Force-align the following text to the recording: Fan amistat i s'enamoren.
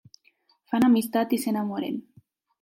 Fan 0.71 0.85
amistat 0.87 1.37
i 1.37 1.39
s'enamoren. 1.45 2.03